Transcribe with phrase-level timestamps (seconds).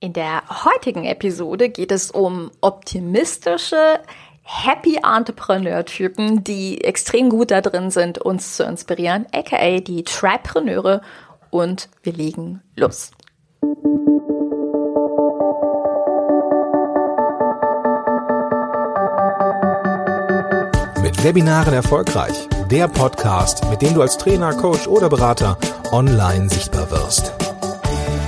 [0.00, 3.98] In der heutigen Episode geht es um optimistische,
[4.42, 11.00] happy Entrepreneur-Typen, die extrem gut da drin sind, uns zu inspirieren, aka die Tripreneure.
[11.50, 13.10] Und wir legen los.
[21.02, 22.48] Mit Webinaren erfolgreich.
[22.70, 25.58] Der Podcast, mit dem du als Trainer, Coach oder Berater
[25.90, 27.37] online sichtbar wirst.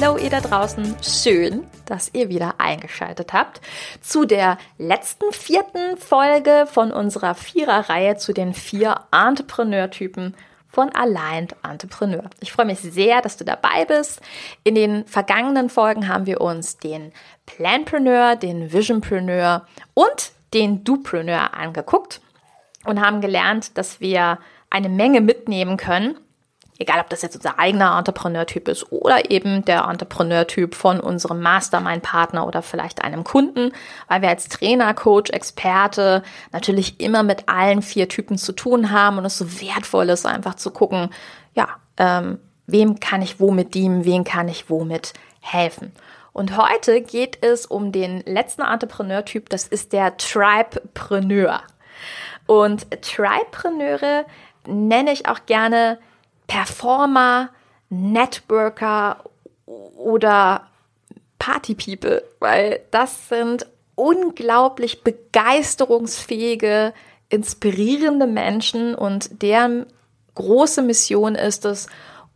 [0.00, 3.60] Hallo ihr da draußen, schön, dass ihr wieder eingeschaltet habt
[4.00, 10.34] zu der letzten vierten Folge von unserer Viererreihe zu den vier Entrepreneur-Typen
[10.68, 12.30] von Aligned Entrepreneur.
[12.40, 14.22] Ich freue mich sehr, dass du dabei bist.
[14.64, 17.12] In den vergangenen Folgen haben wir uns den
[17.44, 22.22] Planpreneur, den Visionpreneur und den Dupreneur angeguckt
[22.86, 24.38] und haben gelernt, dass wir
[24.70, 26.16] eine Menge mitnehmen können
[26.80, 32.46] egal ob das jetzt unser eigener Entrepreneur-Typ ist oder eben der Entrepreneur-Typ von unserem Mastermind-Partner
[32.46, 33.72] oder vielleicht einem Kunden,
[34.08, 39.18] weil wir als Trainer, Coach, Experte natürlich immer mit allen vier Typen zu tun haben
[39.18, 41.10] und es so wertvoll ist, einfach zu gucken,
[41.54, 45.92] ja, ähm, wem kann ich womit dienen, wem kann ich womit helfen.
[46.32, 51.60] Und heute geht es um den letzten Entrepreneur-Typ, das ist der Tribepreneur.
[52.46, 54.24] Und Tribepreneure
[54.66, 55.98] nenne ich auch gerne
[56.50, 57.50] Performer,
[57.90, 59.22] Networker
[59.66, 60.66] oder
[61.38, 66.92] Party People, weil das sind unglaublich begeisterungsfähige,
[67.28, 69.86] inspirierende Menschen und deren
[70.34, 71.86] große Mission ist es,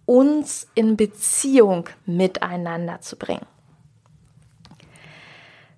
[0.07, 3.47] uns in Beziehung miteinander zu bringen.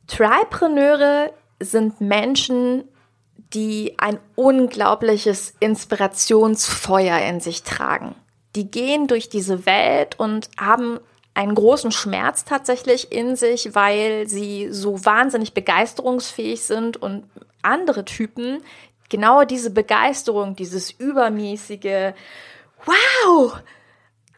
[0.09, 2.85] Tripreneure sind Menschen,
[3.55, 8.15] die ein unglaubliches Inspirationsfeuer in sich tragen
[8.57, 10.99] die gehen durch diese Welt und haben
[11.35, 17.25] einen großen Schmerz tatsächlich in sich, weil sie so wahnsinnig begeisterungsfähig sind und
[17.63, 18.63] andere Typen
[19.11, 22.15] genau diese Begeisterung, dieses übermäßige
[22.85, 23.61] Wow,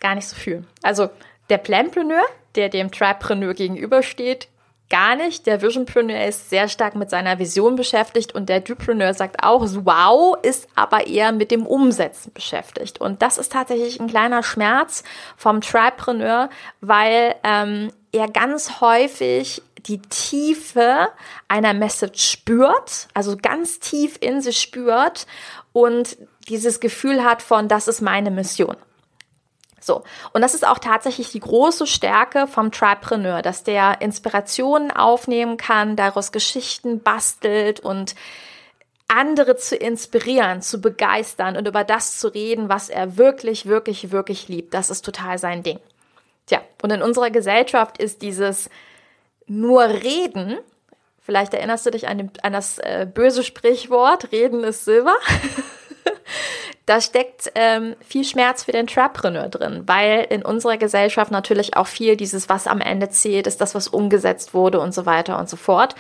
[0.01, 0.65] gar nicht so viel.
[0.83, 1.09] Also
[1.51, 2.23] der Planpreneur,
[2.55, 4.49] der dem Tripreneur gegenübersteht,
[4.91, 5.47] gar nicht.
[5.47, 10.37] Der Visionpreneur ist sehr stark mit seiner Vision beschäftigt und der Dupreneur sagt auch, wow,
[10.43, 13.01] ist aber eher mit dem Umsetzen beschäftigt.
[13.01, 15.05] Und das ist tatsächlich ein kleiner Schmerz
[15.37, 16.49] vom Tripreneur,
[16.81, 21.09] weil ähm, er ganz häufig die Tiefe
[21.49, 25.27] einer Message spürt, also ganz tief in sich spürt
[25.73, 26.17] und
[26.49, 28.77] dieses Gefühl hat von, das ist meine Mission.
[29.81, 30.03] So.
[30.33, 35.97] Und das ist auch tatsächlich die große Stärke vom Tripreneur, dass der Inspirationen aufnehmen kann,
[35.97, 38.15] daraus Geschichten bastelt und
[39.09, 44.49] andere zu inspirieren, zu begeistern und über das zu reden, was er wirklich, wirklich, wirklich
[44.49, 44.75] liebt.
[44.75, 45.81] Das ist total sein Ding.
[46.47, 48.69] Tja, und in unserer Gesellschaft ist dieses
[49.47, 50.59] nur Reden,
[51.21, 55.17] vielleicht erinnerst du dich an, dem, an das äh, böse Sprichwort, Reden ist Silber.
[56.89, 61.87] da steckt ähm, viel Schmerz für den Trapreneur drin, weil in unserer Gesellschaft natürlich auch
[61.87, 65.51] viel dieses, was am Ende zählt, ist das, was umgesetzt wurde und so weiter und
[65.51, 65.95] so fort.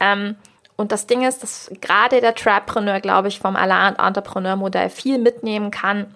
[0.00, 0.36] Ähm,
[0.76, 6.14] und das Ding ist, dass gerade der Trapreneur, glaube ich, vom Entrepreneur-Modell viel mitnehmen kann,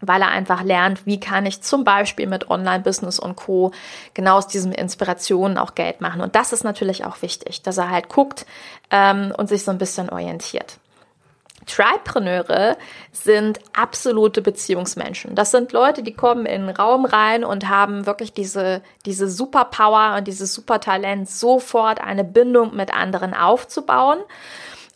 [0.00, 3.70] weil er einfach lernt, wie kann ich zum Beispiel mit Online-Business und Co.
[4.12, 6.20] genau aus diesen Inspirationen auch Geld machen.
[6.20, 8.44] Und das ist natürlich auch wichtig, dass er halt guckt
[8.90, 10.78] ähm, und sich so ein bisschen orientiert.
[11.66, 12.76] Tripreneure
[13.12, 15.34] sind absolute Beziehungsmenschen.
[15.34, 20.16] Das sind Leute, die kommen in den Raum rein und haben wirklich diese, diese Superpower
[20.18, 24.18] und dieses Supertalent, sofort eine Bindung mit anderen aufzubauen.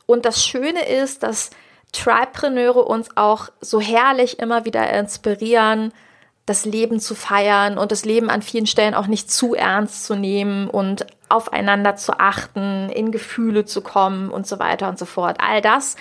[0.07, 1.51] Und das Schöne ist, dass
[1.93, 5.93] Tripreneure uns auch so herrlich immer wieder inspirieren,
[6.47, 10.15] das Leben zu feiern und das Leben an vielen Stellen auch nicht zu ernst zu
[10.15, 15.39] nehmen und aufeinander zu achten, in Gefühle zu kommen und so weiter und so fort.
[15.41, 15.97] All das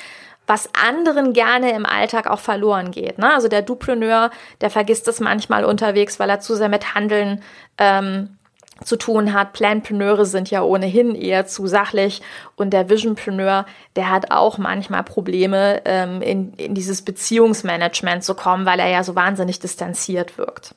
[0.48, 3.18] was anderen gerne im Alltag auch verloren geht.
[3.18, 3.34] Ne?
[3.34, 4.32] Also der Dupreneur,
[4.62, 7.42] der vergisst es manchmal unterwegs, weil er zu sehr mit Handeln
[7.78, 8.38] ähm,
[8.84, 9.54] zu tun hat.
[9.54, 12.22] Planpreneure sind ja ohnehin eher zu sachlich
[12.56, 13.66] und der Visionpreneur,
[13.96, 19.04] der hat auch manchmal Probleme, ähm, in, in dieses Beziehungsmanagement zu kommen, weil er ja
[19.04, 20.76] so wahnsinnig distanziert wirkt.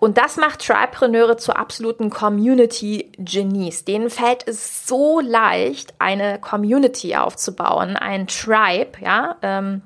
[0.00, 3.84] Und das macht Tripreneure zu absoluten Community-Genies.
[3.84, 9.36] Denen fällt es so leicht, eine Community aufzubauen, ein Tribe, ja.
[9.42, 9.82] Ähm,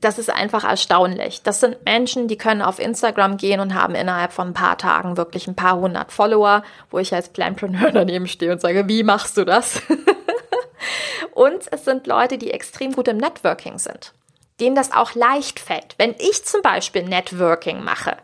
[0.00, 1.42] das ist einfach erstaunlich.
[1.42, 5.16] Das sind Menschen, die können auf Instagram gehen und haben innerhalb von ein paar Tagen
[5.16, 9.36] wirklich ein paar hundert Follower, wo ich als Planpreneur daneben stehe und sage, wie machst
[9.36, 9.82] du das?
[11.34, 14.12] und es sind Leute, die extrem gut im Networking sind,
[14.60, 15.94] denen das auch leicht fällt.
[15.98, 18.16] Wenn ich zum Beispiel Networking mache,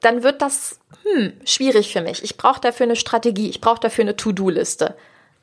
[0.00, 2.22] dann wird das hm, schwierig für mich.
[2.22, 4.96] Ich brauche dafür eine Strategie, ich brauche dafür eine To-Do-Liste.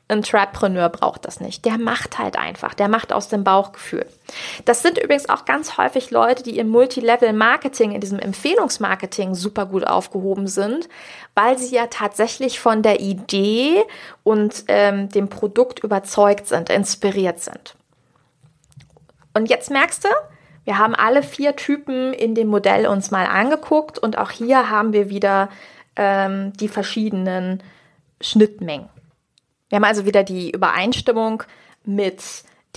[0.08, 1.64] Ein Trapreneur braucht das nicht.
[1.64, 2.74] Der macht halt einfach.
[2.74, 4.04] Der macht aus dem Bauchgefühl.
[4.66, 9.86] Das sind übrigens auch ganz häufig Leute, die im Multilevel-Marketing, in diesem Empfehlungsmarketing super gut
[9.86, 10.88] aufgehoben sind,
[11.34, 13.84] weil sie ja tatsächlich von der Idee
[14.22, 17.74] und ähm, dem Produkt überzeugt sind, inspiriert sind.
[19.32, 20.08] Und jetzt merkst du,
[20.64, 24.92] wir haben alle vier Typen in dem Modell uns mal angeguckt und auch hier haben
[24.92, 25.48] wir wieder
[25.96, 27.62] ähm, die verschiedenen
[28.20, 28.88] Schnittmengen.
[29.68, 31.42] Wir haben also wieder die Übereinstimmung
[31.84, 32.22] mit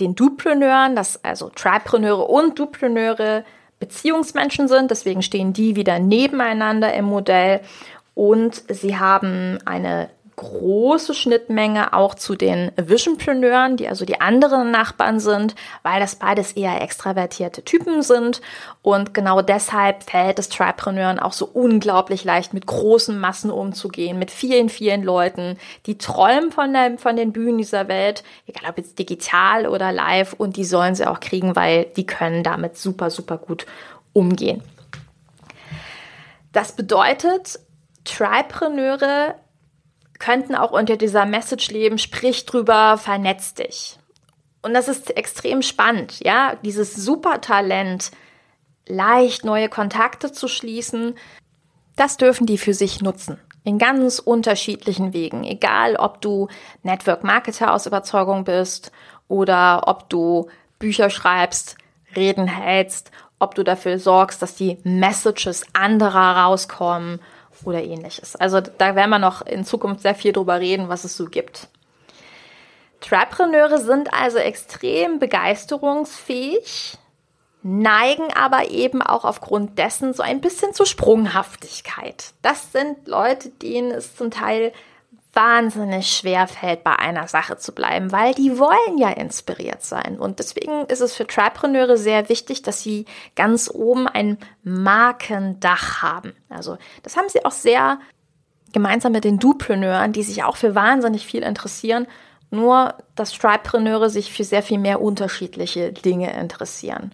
[0.00, 3.44] den Dupreneuren, dass also Tripreneure und Dupreneure
[3.78, 4.90] Beziehungsmenschen sind.
[4.90, 7.60] Deswegen stehen die wieder nebeneinander im Modell
[8.14, 15.18] und sie haben eine große Schnittmenge auch zu den Visionpreneuren, die also die anderen Nachbarn
[15.18, 18.42] sind, weil das beides eher extravertierte Typen sind.
[18.82, 24.30] Und genau deshalb fällt es Tripreneuren auch so unglaublich leicht, mit großen Massen umzugehen, mit
[24.30, 28.98] vielen, vielen Leuten, die träumen von, der, von den Bühnen dieser Welt, egal ob jetzt
[28.98, 33.38] digital oder live, und die sollen sie auch kriegen, weil die können damit super, super
[33.38, 33.64] gut
[34.12, 34.62] umgehen.
[36.52, 37.58] Das bedeutet,
[38.04, 39.34] Tripreneure
[40.18, 43.98] könnten auch unter dieser Message leben, sprich drüber, vernetz dich.
[44.62, 48.10] Und das ist extrem spannend, ja, dieses Supertalent,
[48.86, 51.14] leicht neue Kontakte zu schließen,
[51.96, 53.38] das dürfen die für sich nutzen.
[53.64, 55.42] In ganz unterschiedlichen Wegen.
[55.42, 56.48] Egal, ob du
[56.82, 58.92] Network Marketer aus Überzeugung bist
[59.26, 60.48] oder ob du
[60.78, 61.76] Bücher schreibst,
[62.14, 67.20] Reden hältst, ob du dafür sorgst, dass die Messages anderer rauskommen
[67.64, 68.36] oder ähnliches.
[68.36, 71.68] Also da werden wir noch in Zukunft sehr viel drüber reden, was es so gibt.
[73.00, 76.98] Trapreneure sind also extrem begeisterungsfähig,
[77.62, 82.32] neigen aber eben auch aufgrund dessen so ein bisschen zur Sprunghaftigkeit.
[82.42, 84.72] Das sind Leute, denen es zum Teil
[85.36, 90.18] wahnsinnig schwer fällt, bei einer Sache zu bleiben, weil die wollen ja inspiriert sein.
[90.18, 93.04] Und deswegen ist es für Tripreneure sehr wichtig, dass sie
[93.36, 96.34] ganz oben ein Markendach haben.
[96.48, 98.00] Also das haben sie auch sehr
[98.72, 102.06] gemeinsam mit den Dupreneuren, die sich auch für wahnsinnig viel interessieren.
[102.50, 107.12] Nur, dass Tripreneure sich für sehr viel mehr unterschiedliche Dinge interessieren.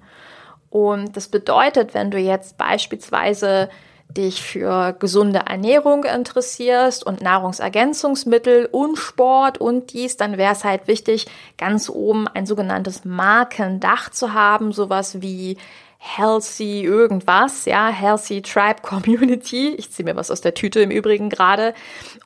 [0.70, 3.68] Und das bedeutet, wenn du jetzt beispielsweise
[4.14, 10.88] dich für gesunde Ernährung interessierst und Nahrungsergänzungsmittel und Sport und dies, dann wäre es halt
[10.88, 11.26] wichtig,
[11.58, 15.56] ganz oben ein sogenanntes Markendach zu haben, sowas wie
[15.98, 19.74] Healthy irgendwas, ja, Healthy Tribe Community.
[19.76, 21.74] Ich ziehe mir was aus der Tüte im Übrigen gerade,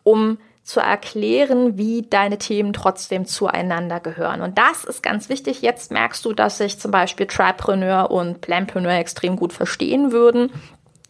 [0.03, 4.41] um zu erklären, wie deine Themen trotzdem zueinander gehören.
[4.41, 5.63] Und das ist ganz wichtig.
[5.63, 10.51] Jetzt merkst du, dass sich zum Beispiel Tripreneur und Planpreneur extrem gut verstehen würden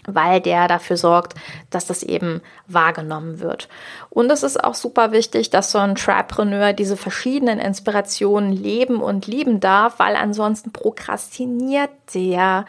[0.06, 1.34] weil der dafür sorgt,
[1.70, 3.68] dass das eben wahrgenommen wird.
[4.10, 9.26] Und es ist auch super wichtig, dass so ein Trapreneur diese verschiedenen Inspirationen leben und
[9.26, 12.64] lieben darf, weil ansonsten prokrastiniert der.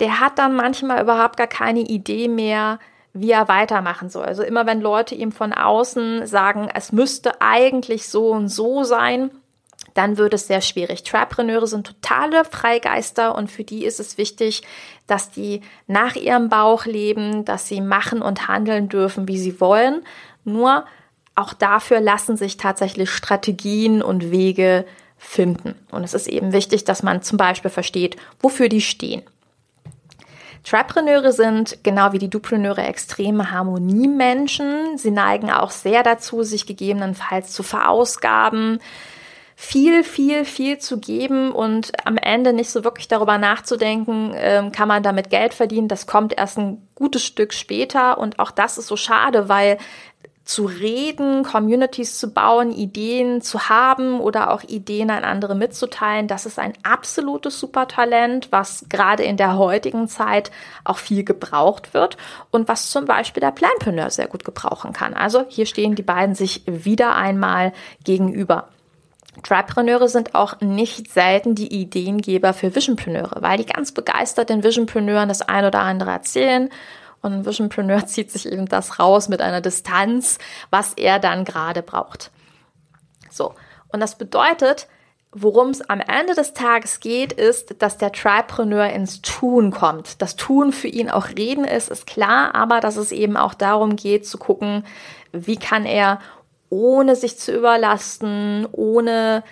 [0.00, 2.78] Der hat dann manchmal überhaupt gar keine Idee mehr,
[3.12, 4.24] wie er weitermachen soll.
[4.24, 9.30] Also immer wenn Leute ihm von außen sagen, es müsste eigentlich so und so sein,
[9.94, 11.04] dann wird es sehr schwierig.
[11.04, 14.62] Trapreneure sind totale Freigeister und für die ist es wichtig,
[15.06, 20.02] dass die nach ihrem Bauch leben, dass sie machen und handeln dürfen, wie sie wollen.
[20.44, 20.84] Nur
[21.36, 24.84] auch dafür lassen sich tatsächlich Strategien und Wege
[25.16, 25.74] finden.
[25.90, 29.22] Und es ist eben wichtig, dass man zum Beispiel versteht, wofür die stehen.
[30.64, 34.96] Trapreneure sind genau wie die Dupreneure extreme Harmoniemenschen.
[34.96, 38.80] Sie neigen auch sehr dazu, sich gegebenenfalls zu verausgaben,
[39.56, 44.88] viel, viel, viel zu geben und am Ende nicht so wirklich darüber nachzudenken, ähm, kann
[44.88, 45.88] man damit Geld verdienen.
[45.88, 49.78] Das kommt erst ein gutes Stück später und auch das ist so schade, weil
[50.44, 56.44] zu reden, Communities zu bauen, Ideen zu haben oder auch Ideen an andere mitzuteilen, das
[56.44, 60.50] ist ein absolutes Supertalent, was gerade in der heutigen Zeit
[60.84, 62.18] auch viel gebraucht wird
[62.50, 65.14] und was zum Beispiel der Planpreneur sehr gut gebrauchen kann.
[65.14, 67.72] Also hier stehen die beiden sich wieder einmal
[68.04, 68.68] gegenüber.
[69.42, 75.28] Tripreneure sind auch nicht selten die Ideengeber für Visionpreneure, weil die ganz begeistert den Visionpreneuren
[75.28, 76.70] das ein oder andere erzählen.
[77.20, 80.38] Und ein Visionpreneur zieht sich eben das raus mit einer Distanz,
[80.70, 82.30] was er dann gerade braucht.
[83.30, 83.54] So.
[83.88, 84.88] Und das bedeutet,
[85.34, 90.22] worum es am Ende des Tages geht, ist, dass der Tripreneur ins Tun kommt.
[90.22, 93.96] Das Tun für ihn auch Reden ist, ist klar, aber dass es eben auch darum
[93.96, 94.84] geht zu gucken,
[95.32, 96.20] wie kann er
[96.74, 99.44] ohne sich zu überlasten, ohne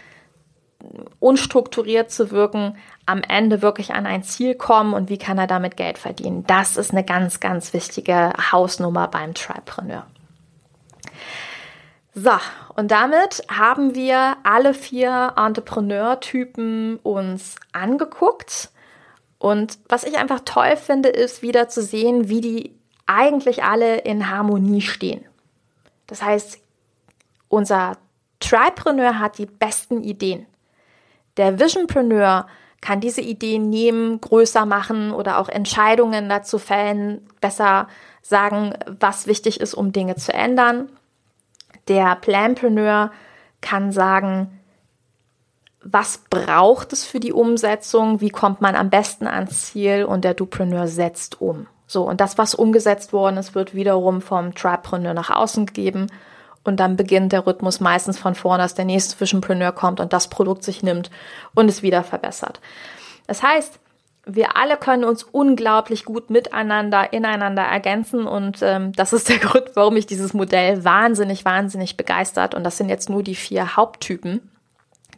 [1.21, 2.77] unstrukturiert zu wirken,
[3.07, 6.45] am Ende wirklich an ein Ziel kommen und wie kann er damit Geld verdienen.
[6.47, 10.07] Das ist eine ganz, ganz wichtige Hausnummer beim Tripreneur.
[12.15, 12.33] So,
[12.75, 18.71] und damit haben wir alle vier Entrepreneur-Typen uns angeguckt.
[19.39, 22.75] Und was ich einfach toll finde, ist wieder zu sehen, wie die
[23.07, 25.25] eigentlich alle in Harmonie stehen.
[26.07, 26.62] Das heißt,
[27.53, 27.99] unser
[28.41, 30.47] Tripreneur hat die besten Ideen.
[31.37, 32.47] Der Visionpreneur
[32.81, 37.89] kann diese Ideen nehmen, größer machen oder auch Entscheidungen dazu fällen, besser
[38.23, 40.89] sagen, was wichtig ist, um Dinge zu ändern.
[41.89, 43.13] Der Planpreneur
[43.61, 44.59] kann sagen,
[45.85, 50.35] was braucht es für die Umsetzung, wie kommt man am besten ans Ziel und der
[50.35, 51.67] Dupreneur setzt um.
[51.87, 56.07] So, und das, was umgesetzt worden ist, wird wiederum vom Tripreneur nach außen gegeben
[56.65, 60.29] und dann beginnt der Rhythmus meistens von vorne, dass der nächste Visionpreneur kommt und das
[60.29, 61.11] Produkt sich nimmt
[61.55, 62.61] und es wieder verbessert.
[63.27, 63.79] Das heißt,
[64.25, 69.71] wir alle können uns unglaublich gut miteinander, ineinander ergänzen und ähm, das ist der Grund,
[69.75, 72.55] warum mich dieses Modell wahnsinnig, wahnsinnig begeistert.
[72.55, 74.51] Und das sind jetzt nur die vier Haupttypen.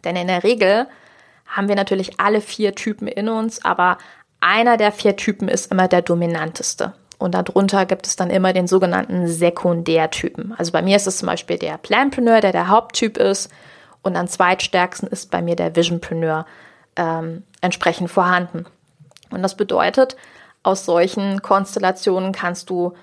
[0.05, 0.87] Denn in der Regel
[1.47, 3.99] haben wir natürlich alle vier Typen in uns, aber
[4.41, 6.95] einer der vier Typen ist immer der dominanteste.
[7.19, 10.55] Und darunter gibt es dann immer den sogenannten Sekundärtypen.
[10.59, 13.51] Also bei mir ist es zum Beispiel der Planpreneur, der der Haupttyp ist.
[14.03, 16.45] Und am zweitstärksten ist bei mir der Visionpreneur
[16.97, 18.67] ähm, entsprechend vorhanden.
[19.31, 20.17] Und das bedeutet,
[20.63, 22.95] aus solchen Konstellationen kannst du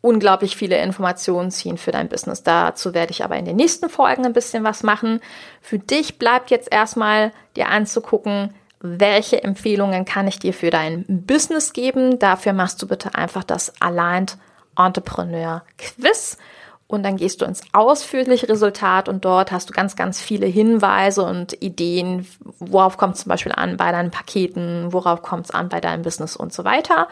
[0.00, 2.42] unglaublich viele Informationen ziehen für dein Business.
[2.42, 5.20] Dazu werde ich aber in den nächsten Folgen ein bisschen was machen.
[5.60, 11.72] Für dich bleibt jetzt erstmal dir anzugucken, welche Empfehlungen kann ich dir für dein Business
[11.72, 12.18] geben.
[12.18, 14.36] Dafür machst du bitte einfach das Aligned
[14.76, 16.38] Entrepreneur Quiz
[16.88, 21.22] und dann gehst du ins ausführliche Resultat und dort hast du ganz, ganz viele Hinweise
[21.22, 22.26] und Ideen,
[22.58, 26.02] worauf kommt es zum Beispiel an bei deinen Paketen, worauf kommt es an bei deinem
[26.02, 27.08] Business und so weiter.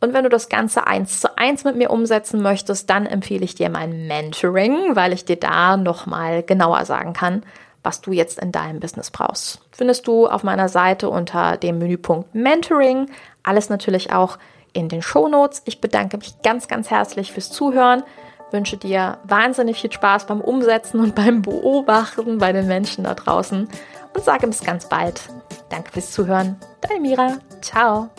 [0.00, 3.54] Und wenn du das Ganze eins zu eins mit mir umsetzen möchtest, dann empfehle ich
[3.54, 7.42] dir mein Mentoring, weil ich dir da nochmal genauer sagen kann,
[7.82, 9.60] was du jetzt in deinem Business brauchst.
[9.72, 13.10] Findest du auf meiner Seite unter dem Menüpunkt Mentoring.
[13.42, 14.38] Alles natürlich auch
[14.72, 15.62] in den Show Notes.
[15.64, 18.02] Ich bedanke mich ganz, ganz herzlich fürs Zuhören.
[18.50, 23.68] Wünsche dir wahnsinnig viel Spaß beim Umsetzen und beim Beobachten bei den Menschen da draußen
[24.14, 25.22] und sage bis ganz bald.
[25.68, 26.56] Danke fürs Zuhören.
[26.80, 27.36] Deine Mira.
[27.60, 28.10] Ciao.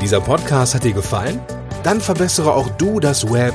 [0.00, 1.40] Dieser Podcast hat dir gefallen?
[1.82, 3.54] Dann verbessere auch du das Web